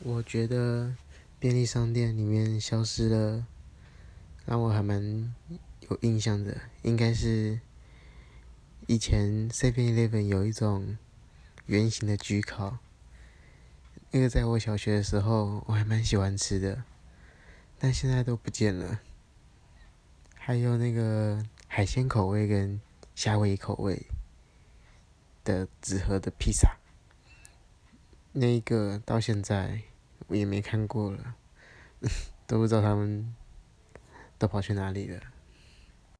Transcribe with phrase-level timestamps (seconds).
[0.00, 0.94] 我觉得
[1.40, 3.44] 便利商店里面消失了，
[4.46, 5.34] 让我还蛮
[5.80, 7.60] 有印象的，应该是
[8.86, 10.96] 以前 Seven Eleven 有一种
[11.66, 12.78] 圆形的焗烤，
[14.12, 16.84] 那个在我小学的时候我还蛮喜欢吃的，
[17.78, 19.00] 但现在都不见了。
[20.36, 22.80] 还有那个海鲜口味跟
[23.16, 24.06] 夏威夷口味
[25.44, 26.76] 的纸盒的披萨。
[28.40, 29.80] 那一个到现在
[30.28, 31.34] 我也没看过了，
[32.46, 33.34] 都不知道他们
[34.38, 35.20] 都跑去哪里了。